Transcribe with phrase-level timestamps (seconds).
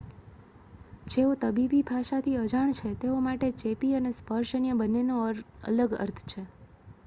[1.07, 5.15] જેઓ તબીબી ભાષાથી અજાણ છે તેઓ માટે ચેપી અને સ્પર્શજન્ય બંનેનો
[5.67, 6.41] અલગ અર્થ છે